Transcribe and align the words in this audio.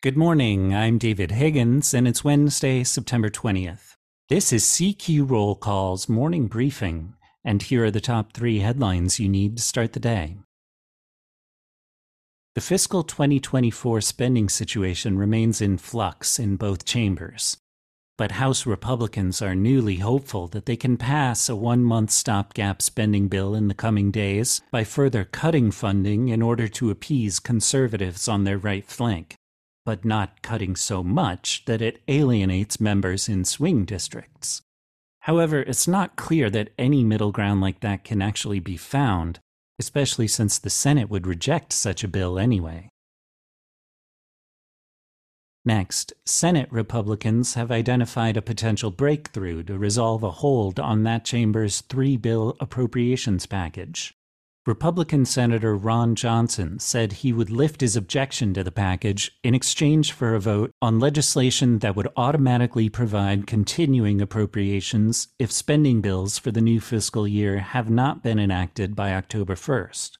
Good 0.00 0.16
morning. 0.16 0.72
I'm 0.72 0.96
David 0.96 1.32
Higgins, 1.32 1.92
and 1.92 2.06
it's 2.06 2.22
Wednesday, 2.22 2.84
September 2.84 3.28
20th. 3.28 3.96
This 4.28 4.52
is 4.52 4.62
CQ 4.62 5.28
Roll 5.28 5.56
Call's 5.56 6.08
morning 6.08 6.46
briefing, 6.46 7.14
and 7.44 7.60
here 7.60 7.84
are 7.84 7.90
the 7.90 8.00
top 8.00 8.32
three 8.32 8.60
headlines 8.60 9.18
you 9.18 9.28
need 9.28 9.56
to 9.56 9.62
start 9.64 9.94
the 9.94 9.98
day. 9.98 10.36
The 12.54 12.60
fiscal 12.60 13.02
2024 13.02 14.00
spending 14.02 14.48
situation 14.48 15.18
remains 15.18 15.60
in 15.60 15.78
flux 15.78 16.38
in 16.38 16.54
both 16.54 16.84
chambers, 16.84 17.56
but 18.16 18.30
House 18.30 18.66
Republicans 18.66 19.42
are 19.42 19.56
newly 19.56 19.96
hopeful 19.96 20.46
that 20.46 20.66
they 20.66 20.76
can 20.76 20.96
pass 20.96 21.48
a 21.48 21.56
one 21.56 21.82
month 21.82 22.12
stopgap 22.12 22.82
spending 22.82 23.26
bill 23.26 23.52
in 23.52 23.66
the 23.66 23.74
coming 23.74 24.12
days 24.12 24.60
by 24.70 24.84
further 24.84 25.24
cutting 25.24 25.72
funding 25.72 26.28
in 26.28 26.40
order 26.40 26.68
to 26.68 26.92
appease 26.92 27.40
conservatives 27.40 28.28
on 28.28 28.44
their 28.44 28.58
right 28.58 28.86
flank 28.86 29.34
but 29.88 30.04
not 30.04 30.42
cutting 30.42 30.76
so 30.76 31.02
much 31.02 31.64
that 31.64 31.80
it 31.80 32.02
alienates 32.08 32.78
members 32.78 33.26
in 33.26 33.42
swing 33.42 33.86
districts. 33.86 34.60
However, 35.20 35.62
it's 35.62 35.88
not 35.88 36.14
clear 36.14 36.50
that 36.50 36.74
any 36.76 37.02
middle 37.02 37.32
ground 37.32 37.62
like 37.62 37.80
that 37.80 38.04
can 38.04 38.20
actually 38.20 38.60
be 38.60 38.76
found, 38.76 39.38
especially 39.78 40.28
since 40.28 40.58
the 40.58 40.68
Senate 40.68 41.08
would 41.08 41.26
reject 41.26 41.72
such 41.72 42.04
a 42.04 42.08
bill 42.08 42.38
anyway. 42.38 42.90
Next, 45.64 46.12
Senate 46.26 46.70
Republicans 46.70 47.54
have 47.54 47.70
identified 47.70 48.36
a 48.36 48.42
potential 48.42 48.90
breakthrough 48.90 49.62
to 49.62 49.78
resolve 49.78 50.22
a 50.22 50.32
hold 50.32 50.78
on 50.78 51.04
that 51.04 51.24
chamber's 51.24 51.80
three 51.80 52.18
bill 52.18 52.58
appropriations 52.60 53.46
package. 53.46 54.12
Republican 54.66 55.24
Senator 55.24 55.74
Ron 55.74 56.14
Johnson 56.14 56.78
said 56.78 57.12
he 57.12 57.32
would 57.32 57.48
lift 57.50 57.80
his 57.80 57.96
objection 57.96 58.52
to 58.52 58.62
the 58.62 58.70
package 58.70 59.32
in 59.42 59.54
exchange 59.54 60.12
for 60.12 60.34
a 60.34 60.40
vote 60.40 60.72
on 60.82 60.98
legislation 60.98 61.78
that 61.78 61.96
would 61.96 62.08
automatically 62.16 62.88
provide 62.90 63.46
continuing 63.46 64.20
appropriations 64.20 65.28
if 65.38 65.50
spending 65.50 66.00
bills 66.00 66.36
for 66.36 66.50
the 66.50 66.60
new 66.60 66.80
fiscal 66.80 67.26
year 67.26 67.58
have 67.60 67.88
not 67.88 68.22
been 68.22 68.38
enacted 68.38 68.94
by 68.94 69.14
October 69.14 69.54
1st. 69.54 70.18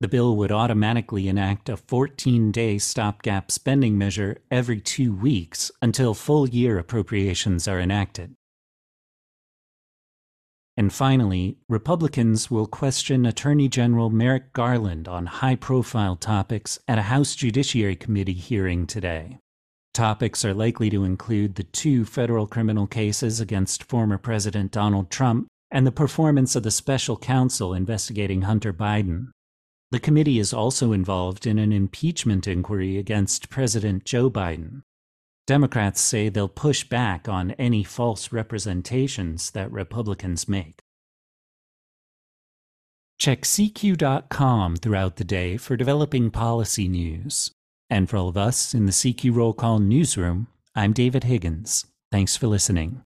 The 0.00 0.08
bill 0.08 0.36
would 0.36 0.52
automatically 0.52 1.26
enact 1.26 1.68
a 1.68 1.76
14 1.76 2.52
day 2.52 2.78
stopgap 2.78 3.50
spending 3.50 3.98
measure 3.98 4.38
every 4.50 4.80
two 4.80 5.12
weeks 5.12 5.72
until 5.82 6.14
full 6.14 6.48
year 6.48 6.78
appropriations 6.78 7.66
are 7.66 7.80
enacted. 7.80 8.34
And 10.78 10.92
finally, 10.92 11.56
Republicans 11.68 12.52
will 12.52 12.68
question 12.68 13.26
Attorney 13.26 13.68
General 13.68 14.10
Merrick 14.10 14.52
Garland 14.52 15.08
on 15.08 15.26
high 15.26 15.56
profile 15.56 16.14
topics 16.14 16.78
at 16.86 17.00
a 17.00 17.10
House 17.10 17.34
Judiciary 17.34 17.96
Committee 17.96 18.32
hearing 18.32 18.86
today. 18.86 19.38
Topics 19.92 20.44
are 20.44 20.54
likely 20.54 20.88
to 20.90 21.02
include 21.02 21.56
the 21.56 21.64
two 21.64 22.04
federal 22.04 22.46
criminal 22.46 22.86
cases 22.86 23.40
against 23.40 23.88
former 23.88 24.18
President 24.18 24.70
Donald 24.70 25.10
Trump 25.10 25.48
and 25.68 25.84
the 25.84 25.90
performance 25.90 26.54
of 26.54 26.62
the 26.62 26.70
special 26.70 27.16
counsel 27.16 27.74
investigating 27.74 28.42
Hunter 28.42 28.72
Biden. 28.72 29.32
The 29.90 29.98
committee 29.98 30.38
is 30.38 30.52
also 30.52 30.92
involved 30.92 31.44
in 31.44 31.58
an 31.58 31.72
impeachment 31.72 32.46
inquiry 32.46 32.98
against 32.98 33.50
President 33.50 34.04
Joe 34.04 34.30
Biden. 34.30 34.82
Democrats 35.48 36.02
say 36.02 36.28
they'll 36.28 36.46
push 36.46 36.84
back 36.84 37.26
on 37.26 37.52
any 37.52 37.82
false 37.82 38.32
representations 38.32 39.50
that 39.52 39.72
Republicans 39.72 40.46
make. 40.46 40.80
Check 43.18 43.44
CQ.com 43.44 44.76
throughout 44.76 45.16
the 45.16 45.24
day 45.24 45.56
for 45.56 45.74
developing 45.74 46.30
policy 46.30 46.86
news. 46.86 47.50
And 47.88 48.10
for 48.10 48.18
all 48.18 48.28
of 48.28 48.36
us 48.36 48.74
in 48.74 48.84
the 48.84 48.92
CQ 48.92 49.34
Roll 49.34 49.54
Call 49.54 49.78
newsroom, 49.78 50.48
I'm 50.74 50.92
David 50.92 51.24
Higgins. 51.24 51.86
Thanks 52.12 52.36
for 52.36 52.46
listening. 52.46 53.02